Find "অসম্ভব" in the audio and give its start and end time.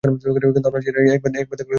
1.63-1.69